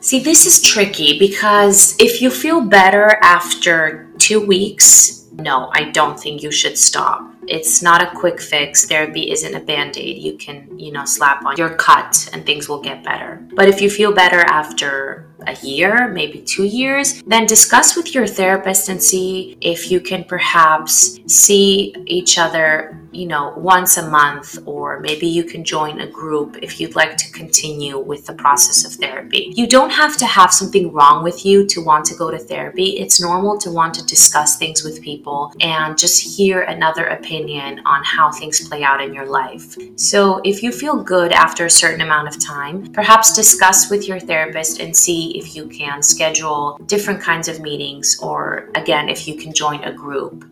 See, 0.00 0.20
this 0.20 0.46
is 0.46 0.62
tricky 0.62 1.18
because 1.18 1.96
if 2.00 2.22
you 2.22 2.30
feel 2.30 2.62
better 2.62 3.18
after 3.22 4.10
two 4.18 4.44
weeks, 4.44 5.26
no, 5.32 5.70
I 5.72 5.90
don't 5.90 6.18
think 6.18 6.42
you 6.42 6.50
should 6.50 6.78
stop 6.78 7.33
it's 7.48 7.82
not 7.82 8.02
a 8.02 8.18
quick 8.18 8.40
fix. 8.40 8.86
Therapy 8.86 9.30
isn't 9.30 9.54
a 9.54 9.60
band 9.60 9.96
aid 9.96 10.18
you 10.18 10.36
can, 10.36 10.78
you 10.78 10.92
know, 10.92 11.04
slap 11.04 11.44
on 11.44 11.56
your 11.56 11.74
cut 11.74 12.28
and 12.32 12.44
things 12.44 12.68
will 12.68 12.80
get 12.80 13.04
better. 13.04 13.46
But 13.54 13.68
if 13.68 13.80
you 13.80 13.90
feel 13.90 14.12
better 14.12 14.40
after 14.40 15.33
a 15.46 15.54
year, 15.56 16.08
maybe 16.08 16.40
two 16.40 16.64
years, 16.64 17.22
then 17.24 17.46
discuss 17.46 17.96
with 17.96 18.14
your 18.14 18.26
therapist 18.26 18.88
and 18.88 19.02
see 19.02 19.56
if 19.60 19.90
you 19.90 20.00
can 20.00 20.24
perhaps 20.24 21.20
see 21.26 21.94
each 22.06 22.38
other, 22.38 23.00
you 23.12 23.26
know, 23.26 23.52
once 23.56 23.96
a 23.96 24.08
month, 24.08 24.58
or 24.66 25.00
maybe 25.00 25.26
you 25.26 25.44
can 25.44 25.64
join 25.64 26.00
a 26.00 26.06
group 26.06 26.56
if 26.62 26.80
you'd 26.80 26.96
like 26.96 27.16
to 27.16 27.30
continue 27.32 27.98
with 27.98 28.26
the 28.26 28.32
process 28.34 28.84
of 28.84 28.92
therapy. 28.92 29.52
You 29.54 29.66
don't 29.66 29.90
have 29.90 30.16
to 30.18 30.26
have 30.26 30.52
something 30.52 30.92
wrong 30.92 31.22
with 31.22 31.44
you 31.44 31.66
to 31.66 31.84
want 31.84 32.04
to 32.06 32.14
go 32.14 32.30
to 32.30 32.38
therapy. 32.38 32.98
It's 32.98 33.20
normal 33.20 33.58
to 33.58 33.70
want 33.70 33.94
to 33.94 34.04
discuss 34.06 34.56
things 34.56 34.84
with 34.84 35.02
people 35.02 35.52
and 35.60 35.96
just 35.98 36.36
hear 36.36 36.62
another 36.62 37.06
opinion 37.06 37.80
on 37.84 38.02
how 38.04 38.30
things 38.30 38.66
play 38.68 38.82
out 38.82 39.00
in 39.00 39.14
your 39.14 39.26
life. 39.26 39.76
So 39.96 40.40
if 40.44 40.62
you 40.62 40.72
feel 40.72 41.02
good 41.02 41.32
after 41.32 41.66
a 41.66 41.70
certain 41.70 42.00
amount 42.00 42.28
of 42.28 42.42
time, 42.42 42.92
perhaps 42.92 43.34
discuss 43.34 43.90
with 43.90 44.08
your 44.08 44.20
therapist 44.20 44.80
and 44.80 44.96
see 44.96 45.23
if 45.32 45.56
you 45.56 45.66
can 45.68 46.02
schedule 46.02 46.78
different 46.86 47.20
kinds 47.20 47.48
of 47.48 47.60
meetings 47.60 48.18
or, 48.20 48.70
again, 48.74 49.08
if 49.08 49.26
you 49.26 49.36
can 49.36 49.52
join 49.52 49.82
a 49.84 49.92
group. 49.92 50.44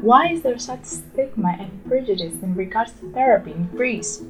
Why 0.00 0.28
is 0.28 0.42
there 0.42 0.58
such 0.58 0.84
stigma 0.84 1.56
and 1.58 1.84
prejudice 1.84 2.42
in 2.42 2.54
regards 2.54 2.92
to 3.00 3.10
therapy 3.12 3.52
in 3.52 3.64
Greece? 3.66 4.22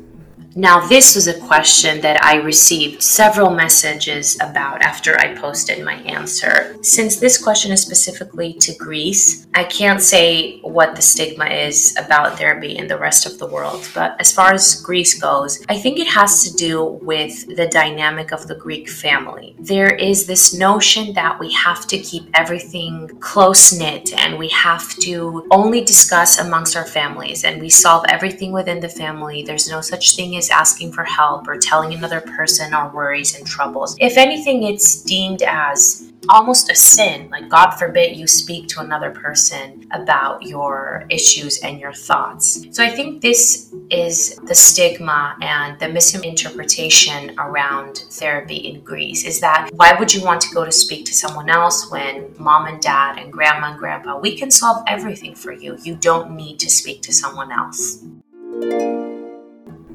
Now, 0.54 0.86
this 0.86 1.14
was 1.14 1.26
a 1.26 1.38
question 1.40 2.00
that 2.00 2.22
I 2.24 2.36
received 2.36 3.02
several 3.02 3.50
messages 3.50 4.36
about 4.40 4.82
after 4.82 5.18
I 5.18 5.34
posted 5.34 5.84
my 5.84 5.96
answer. 6.04 6.76
Since 6.82 7.16
this 7.16 7.42
question 7.42 7.72
is 7.72 7.82
specifically 7.82 8.54
to 8.54 8.74
Greece, 8.74 9.46
I 9.54 9.64
can't 9.64 10.00
say 10.00 10.60
what 10.60 10.96
the 10.96 11.02
stigma 11.02 11.46
is 11.46 11.96
about 11.98 12.38
therapy 12.38 12.76
in 12.76 12.86
the 12.86 12.98
rest 12.98 13.26
of 13.26 13.38
the 13.38 13.46
world. 13.46 13.88
But 13.94 14.16
as 14.20 14.32
far 14.32 14.52
as 14.52 14.80
Greece 14.80 15.20
goes, 15.20 15.64
I 15.68 15.78
think 15.78 15.98
it 15.98 16.08
has 16.08 16.44
to 16.44 16.56
do 16.56 16.84
with 17.02 17.56
the 17.56 17.68
dynamic 17.68 18.32
of 18.32 18.46
the 18.46 18.54
Greek 18.54 18.88
family. 18.88 19.56
There 19.58 19.94
is 19.94 20.26
this 20.26 20.54
notion 20.54 21.12
that 21.14 21.38
we 21.38 21.52
have 21.52 21.86
to 21.88 21.98
keep 21.98 22.30
everything 22.34 23.08
close 23.20 23.72
knit 23.72 24.12
and 24.14 24.38
we 24.38 24.48
have 24.48 24.88
to 25.00 25.46
only 25.50 25.82
discuss 25.82 26.38
amongst 26.38 26.76
our 26.76 26.86
families 26.86 27.44
and 27.44 27.60
we 27.60 27.68
solve 27.68 28.04
everything 28.08 28.52
within 28.52 28.80
the 28.80 28.88
family. 28.88 29.42
There's 29.42 29.68
no 29.68 29.80
such 29.80 30.16
thing 30.16 30.34
is 30.36 30.50
asking 30.50 30.92
for 30.92 31.04
help 31.04 31.48
or 31.48 31.58
telling 31.58 31.94
another 31.94 32.20
person 32.20 32.74
our 32.74 32.94
worries 32.94 33.36
and 33.36 33.46
troubles. 33.46 33.96
If 34.00 34.16
anything, 34.16 34.62
it's 34.62 35.02
deemed 35.02 35.42
as 35.42 36.12
almost 36.28 36.70
a 36.70 36.74
sin. 36.74 37.28
Like, 37.30 37.48
God 37.48 37.70
forbid 37.72 38.16
you 38.16 38.26
speak 38.26 38.68
to 38.68 38.80
another 38.80 39.10
person 39.10 39.86
about 39.92 40.42
your 40.42 41.06
issues 41.10 41.58
and 41.58 41.78
your 41.78 41.92
thoughts. 41.92 42.66
So, 42.70 42.82
I 42.82 42.90
think 42.90 43.22
this 43.22 43.72
is 43.90 44.36
the 44.44 44.54
stigma 44.54 45.36
and 45.40 45.78
the 45.78 45.88
misinterpretation 45.88 47.38
around 47.38 47.98
therapy 48.10 48.56
in 48.56 48.80
Greece 48.80 49.24
is 49.24 49.40
that 49.40 49.70
why 49.72 49.94
would 49.98 50.12
you 50.12 50.24
want 50.24 50.40
to 50.42 50.54
go 50.54 50.64
to 50.64 50.72
speak 50.72 51.04
to 51.06 51.14
someone 51.14 51.48
else 51.48 51.90
when 51.90 52.34
mom 52.38 52.66
and 52.66 52.80
dad 52.80 53.18
and 53.18 53.32
grandma 53.32 53.70
and 53.70 53.78
grandpa, 53.78 54.18
we 54.18 54.36
can 54.36 54.50
solve 54.50 54.82
everything 54.86 55.34
for 55.34 55.52
you. 55.52 55.76
You 55.82 55.94
don't 55.96 56.32
need 56.32 56.58
to 56.60 56.70
speak 56.70 57.02
to 57.02 57.12
someone 57.12 57.52
else. 57.52 58.02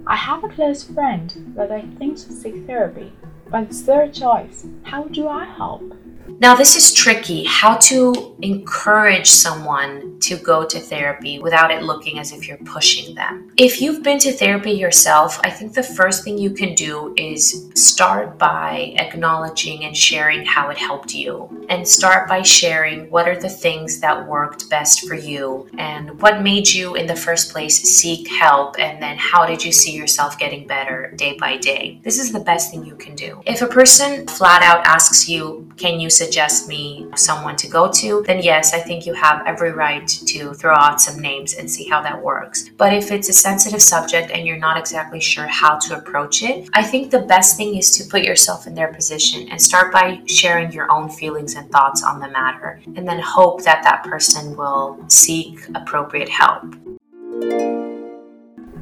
I 0.08 0.16
have 0.16 0.44
a 0.44 0.50
close 0.50 0.84
friend 0.84 1.54
that 1.56 1.72
I 1.72 1.82
think 1.82 2.18
should 2.18 2.34
seek 2.34 2.66
therapy, 2.66 3.14
but 3.50 3.64
it's 3.64 3.84
their 3.84 4.08
choice. 4.08 4.66
How 4.84 5.04
do 5.04 5.28
I 5.28 5.46
help? 5.46 5.96
Now, 6.40 6.56
this 6.56 6.76
is 6.76 6.94
tricky 6.94 7.44
how 7.44 7.78
to 7.78 8.36
encourage 8.42 9.30
someone 9.30 10.20
to 10.22 10.38
go 10.38 10.66
to 10.66 10.80
therapy 10.80 11.40
without 11.40 11.72
it 11.72 11.84
looking 11.84 12.20
as 12.20 12.32
if 12.32 12.48
you're 12.48 12.58
pushing 12.58 13.16
them. 13.16 13.52
If 13.58 13.82
you've 13.82 14.04
been 14.04 14.20
to 14.20 14.32
therapy 14.32 14.72
yourself, 14.72 15.40
I 15.44 15.50
think 15.50 15.74
the 15.74 15.84
first 15.84 16.24
thing 16.24 16.38
you 16.38 16.52
can 16.52 16.76
do 16.76 17.14
is 17.18 17.70
start 17.76 18.38
by 18.38 18.94
acknowledging 18.98 19.84
and 19.84 19.96
sharing 19.96 20.46
how 20.46 20.70
it 20.70 20.78
helped 20.78 21.14
you. 21.14 21.66
And 21.70 21.88
start 21.88 22.28
by 22.28 22.42
sharing 22.42 23.10
what 23.10 23.28
are 23.28 23.40
the 23.40 23.50
things 23.50 24.00
that 24.02 24.28
worked 24.28 24.70
best 24.70 25.08
for 25.08 25.16
you 25.16 25.70
and 25.78 26.22
what 26.22 26.42
made 26.42 26.70
you, 26.70 26.96
in 26.96 27.08
the 27.08 27.16
first 27.16 27.52
place, 27.52 27.78
seek 27.78 28.28
help. 28.28 28.76
And 28.80 29.02
then 29.02 29.18
how 29.18 29.46
did 29.46 29.64
you 29.64 29.72
see 29.72 29.96
yourself 29.96 30.38
getting 30.38 30.68
better 30.68 31.14
day 31.16 31.38
by 31.40 31.58
day? 31.58 32.00
This 32.04 32.20
is 32.20 32.32
the 32.32 32.40
best 32.40 32.72
thing 32.72 32.86
you 32.86 32.96
can 32.96 33.16
do. 33.16 33.42
If 33.46 33.62
a 33.62 33.68
person 33.68 34.28
flat 34.28 34.62
out 34.62 34.86
asks 34.86 35.30
you, 35.30 35.72
Can 35.78 36.00
you 36.00 36.10
suggest 36.24 36.68
me 36.68 37.08
someone 37.16 37.56
to 37.58 37.68
go 37.68 37.84
to, 37.92 38.24
then 38.28 38.40
yes, 38.52 38.74
I 38.74 38.80
think 38.80 39.06
you 39.08 39.14
have 39.14 39.38
every 39.48 39.72
right 39.72 40.08
to 40.34 40.54
throw 40.54 40.76
out 40.76 41.02
some 41.02 41.20
names 41.20 41.56
and 41.56 41.66
see 41.76 41.86
how 41.92 42.00
that 42.04 42.22
works. 42.22 42.70
But 42.78 42.94
if 42.94 43.12
it's 43.12 43.30
a 43.30 43.34
sensitive 43.34 43.82
subject 43.82 44.30
and 44.32 44.46
you're 44.46 44.66
not 44.68 44.78
exactly 44.78 45.20
sure 45.20 45.48
how 45.48 45.80
to 45.80 45.98
approach 45.98 46.44
it, 46.44 46.70
I 46.74 46.84
think 46.84 47.10
the 47.10 47.26
best 47.34 47.58
thing 47.58 47.76
is 47.76 47.90
to 47.98 48.04
put 48.14 48.24
yourself 48.24 48.68
in 48.68 48.76
their 48.76 48.94
position 48.94 49.50
and 49.50 49.60
start 49.60 49.92
by 49.92 50.22
sharing 50.28 50.72
your 50.72 50.92
own 50.92 51.10
feelings 51.10 51.56
and 51.56 51.72
thoughts 51.72 52.04
on 52.04 52.20
the 52.20 52.30
matter, 52.30 52.80
and 52.96 53.08
then 53.08 53.20
hope 53.20 53.64
that 53.64 53.84
that 53.84 54.04
person 54.04 54.56
will 54.56 55.04
seek 55.08 55.56
appropriate 55.74 56.30
help. 56.30 56.64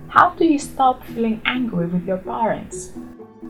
How 0.09 0.27
do 0.37 0.43
you 0.43 0.59
stop 0.59 1.05
feeling 1.05 1.41
angry 1.45 1.87
with 1.87 2.05
your 2.05 2.17
parents? 2.17 2.91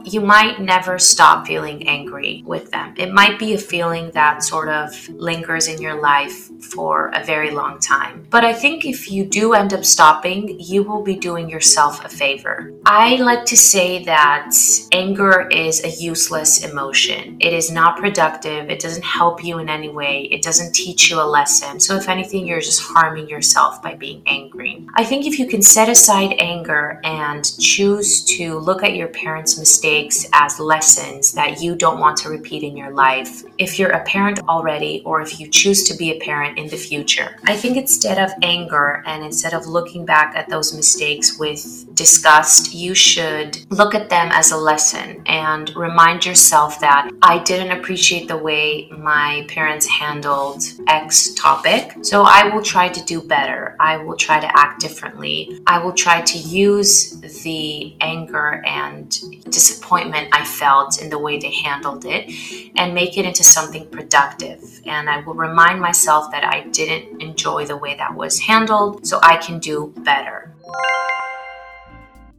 You 0.03 0.21
might 0.21 0.61
never 0.61 0.99
stop 0.99 1.47
feeling 1.47 1.87
angry 1.87 2.43
with 2.45 2.71
them. 2.71 2.93
It 2.97 3.11
might 3.11 3.39
be 3.39 3.53
a 3.53 3.57
feeling 3.57 4.11
that 4.11 4.43
sort 4.43 4.69
of 4.69 5.09
lingers 5.09 5.67
in 5.67 5.81
your 5.81 5.99
life 5.99 6.49
for 6.63 7.09
a 7.13 7.23
very 7.23 7.51
long 7.51 7.79
time. 7.79 8.25
But 8.29 8.45
I 8.45 8.53
think 8.53 8.85
if 8.85 9.11
you 9.11 9.25
do 9.25 9.53
end 9.53 9.73
up 9.73 9.83
stopping, 9.83 10.59
you 10.59 10.83
will 10.83 11.03
be 11.03 11.15
doing 11.15 11.49
yourself 11.49 12.03
a 12.05 12.09
favor. 12.09 12.71
I 12.85 13.15
like 13.15 13.45
to 13.45 13.57
say 13.57 14.03
that 14.05 14.51
anger 14.91 15.47
is 15.49 15.83
a 15.83 15.89
useless 15.89 16.63
emotion. 16.63 17.37
It 17.39 17.53
is 17.53 17.71
not 17.71 17.97
productive, 17.97 18.69
it 18.69 18.79
doesn't 18.79 19.03
help 19.03 19.43
you 19.43 19.59
in 19.59 19.69
any 19.69 19.89
way, 19.89 20.23
it 20.31 20.41
doesn't 20.41 20.73
teach 20.73 21.09
you 21.09 21.19
a 21.21 21.23
lesson. 21.23 21.79
So, 21.79 21.95
if 21.95 22.09
anything, 22.09 22.47
you're 22.47 22.61
just 22.61 22.81
harming 22.81 23.29
yourself 23.29 23.81
by 23.81 23.95
being 23.95 24.21
angry. 24.25 24.85
I 24.95 25.03
think 25.03 25.25
if 25.25 25.39
you 25.39 25.47
can 25.47 25.61
set 25.61 25.89
aside 25.89 26.35
anger 26.39 26.99
and 27.03 27.43
choose 27.59 28.23
to 28.37 28.59
look 28.59 28.83
at 28.83 28.95
your 28.95 29.07
parents' 29.07 29.57
mistakes 29.57 29.88
mistakes 29.89 30.29
as 30.33 30.59
lessons 30.59 31.31
that 31.33 31.61
you 31.61 31.75
don't 31.75 31.99
want 31.99 32.15
to 32.15 32.29
repeat 32.29 32.63
in 32.63 32.77
your 32.77 32.91
life 32.91 33.43
if 33.57 33.79
you're 33.79 33.89
a 33.91 34.03
parent 34.03 34.39
already 34.47 35.01
or 35.03 35.21
if 35.21 35.39
you 35.39 35.47
choose 35.49 35.83
to 35.83 35.97
be 35.97 36.11
a 36.11 36.19
parent 36.19 36.57
in 36.57 36.67
the 36.69 36.77
future. 36.77 37.35
I 37.45 37.55
think 37.55 37.75
instead 37.75 38.19
of 38.19 38.29
anger 38.43 39.03
and 39.05 39.23
instead 39.23 39.53
of 39.53 39.65
looking 39.65 40.05
back 40.05 40.35
at 40.35 40.47
those 40.47 40.73
mistakes 40.75 41.39
with 41.39 41.87
disgust, 41.95 42.73
you 42.73 42.93
should 42.93 43.57
look 43.71 43.95
at 43.95 44.09
them 44.09 44.29
as 44.31 44.51
a 44.51 44.57
lesson 44.57 45.21
and 45.25 45.75
remind 45.75 46.25
yourself 46.25 46.79
that 46.81 47.09
I 47.21 47.39
didn't 47.39 47.71
appreciate 47.77 48.27
the 48.27 48.37
way 48.37 48.89
my 48.91 49.45
parents 49.49 49.87
handled 49.87 50.63
X 50.87 51.33
topic, 51.33 51.95
so 52.03 52.23
I 52.23 52.49
will 52.53 52.61
try 52.63 52.89
to 52.89 53.03
do 53.05 53.21
better. 53.21 53.75
I 53.79 53.97
will 53.97 54.15
try 54.15 54.39
to 54.39 54.49
act 54.57 54.81
differently. 54.81 55.59
I 55.65 55.79
will 55.79 55.93
try 55.93 56.21
to 56.21 56.37
use 56.37 57.19
the 57.43 57.95
anger 58.01 58.63
and 58.65 59.09
dis- 59.49 59.78
disappointment 59.79 60.27
I 60.33 60.45
felt 60.45 61.01
in 61.01 61.09
the 61.09 61.17
way 61.17 61.39
they 61.39 61.51
handled 61.51 62.05
it 62.05 62.29
and 62.75 62.93
make 62.93 63.17
it 63.17 63.25
into 63.25 63.43
something 63.43 63.87
productive. 63.89 64.61
And 64.85 65.09
I 65.09 65.21
will 65.21 65.33
remind 65.33 65.79
myself 65.79 66.31
that 66.31 66.43
I 66.43 66.67
didn't 66.67 67.21
enjoy 67.21 67.65
the 67.65 67.77
way 67.77 67.95
that 67.95 68.13
was 68.13 68.39
handled, 68.39 69.07
so 69.07 69.19
I 69.23 69.37
can 69.37 69.59
do 69.59 69.93
better. 69.97 70.53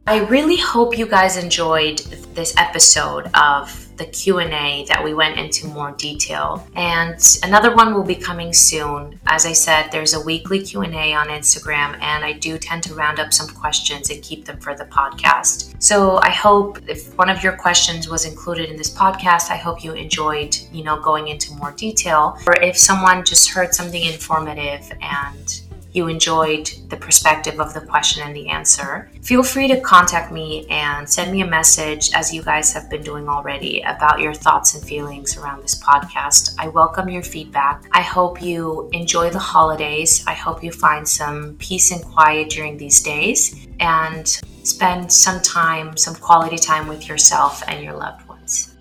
I 0.07 0.19
really 0.29 0.57
hope 0.57 0.97
you 0.97 1.07
guys 1.07 1.37
enjoyed 1.37 1.99
this 2.35 2.55
episode 2.57 3.29
of 3.33 3.90
the 4.01 4.07
Q&A 4.07 4.85
that 4.87 5.03
we 5.03 5.13
went 5.13 5.37
into 5.37 5.67
more 5.67 5.91
detail. 5.91 6.67
And 6.75 7.19
another 7.43 7.75
one 7.75 7.93
will 7.93 8.03
be 8.03 8.15
coming 8.15 8.51
soon. 8.51 9.19
As 9.27 9.45
I 9.45 9.53
said, 9.53 9.89
there's 9.91 10.15
a 10.15 10.19
weekly 10.19 10.59
Q&A 10.63 11.13
on 11.13 11.27
Instagram 11.27 11.99
and 12.01 12.25
I 12.25 12.33
do 12.33 12.57
tend 12.57 12.81
to 12.83 12.95
round 12.95 13.19
up 13.19 13.31
some 13.31 13.47
questions 13.47 14.09
and 14.09 14.23
keep 14.23 14.45
them 14.45 14.59
for 14.59 14.75
the 14.75 14.85
podcast. 14.85 15.75
So 15.77 16.17
I 16.17 16.31
hope 16.31 16.79
if 16.87 17.15
one 17.15 17.29
of 17.29 17.43
your 17.43 17.53
questions 17.53 18.09
was 18.09 18.25
included 18.25 18.69
in 18.69 18.75
this 18.75 18.89
podcast, 18.89 19.51
I 19.51 19.57
hope 19.57 19.83
you 19.83 19.93
enjoyed, 19.93 20.57
you 20.71 20.83
know, 20.83 20.99
going 20.99 21.27
into 21.27 21.53
more 21.53 21.71
detail. 21.71 22.39
Or 22.47 22.55
if 22.61 22.77
someone 22.77 23.23
just 23.23 23.49
heard 23.49 23.75
something 23.75 24.03
informative 24.03 24.91
and 25.01 25.61
you 25.93 26.07
enjoyed 26.07 26.69
the 26.89 26.97
perspective 26.97 27.59
of 27.59 27.73
the 27.73 27.81
question 27.81 28.23
and 28.23 28.35
the 28.35 28.49
answer, 28.49 29.09
feel 29.21 29.43
free 29.43 29.67
to 29.67 29.81
contact 29.81 30.31
me 30.31 30.65
and 30.69 31.09
send 31.09 31.31
me 31.31 31.41
a 31.41 31.47
message, 31.47 32.11
as 32.13 32.33
you 32.33 32.41
guys 32.41 32.73
have 32.73 32.89
been 32.89 33.03
doing 33.03 33.27
already, 33.27 33.81
about 33.81 34.19
your 34.19 34.33
thoughts 34.33 34.73
and 34.73 34.83
feelings 34.83 35.37
around 35.37 35.61
this 35.61 35.81
podcast. 35.81 36.55
I 36.57 36.69
welcome 36.69 37.09
your 37.09 37.23
feedback. 37.23 37.83
I 37.91 38.01
hope 38.01 38.41
you 38.41 38.89
enjoy 38.93 39.29
the 39.29 39.39
holidays. 39.39 40.23
I 40.27 40.33
hope 40.33 40.63
you 40.63 40.71
find 40.71 41.07
some 41.07 41.55
peace 41.57 41.91
and 41.91 42.03
quiet 42.03 42.49
during 42.49 42.77
these 42.77 43.01
days 43.01 43.67
and 43.79 44.27
spend 44.63 45.11
some 45.11 45.41
time, 45.41 45.97
some 45.97 46.15
quality 46.15 46.57
time 46.57 46.87
with 46.87 47.09
yourself 47.09 47.63
and 47.67 47.83
your 47.83 47.93
loved 47.93 48.27
ones. 48.27 48.75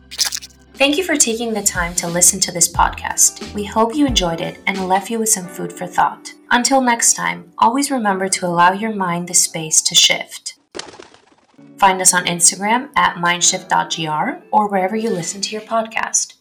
Thank 0.75 0.97
you 0.97 1.05
for 1.05 1.17
taking 1.17 1.53
the 1.53 1.63
time 1.63 1.95
to 1.97 2.09
listen 2.09 2.41
to 2.41 2.53
this 2.53 2.73
podcast. 2.73 3.53
We 3.53 3.65
hope 3.65 3.95
you 3.95 4.07
enjoyed 4.07 4.41
it 4.41 4.59
and 4.67 4.89
left 4.89 5.11
you 5.11 5.19
with 5.19 5.29
some 5.29 5.47
food 5.47 5.73
for 5.73 5.87
thought. 5.87 6.33
Until 6.51 6.81
next 6.81 7.15
time, 7.15 7.53
always 7.59 7.91
remember 7.91 8.29
to 8.29 8.47
allow 8.47 8.73
your 8.73 8.93
mind 8.93 9.29
the 9.29 9.35
space 9.35 9.81
to 9.83 9.95
shift. 9.95 10.59
Find 11.79 12.01
us 12.01 12.13
on 12.13 12.27
Instagram 12.27 12.91
at 12.97 13.17
mindshift.gr 13.17 14.43
or 14.51 14.69
wherever 14.69 14.97
you 14.97 15.11
listen 15.11 15.41
to 15.43 15.53
your 15.53 15.63
podcast. 15.63 16.40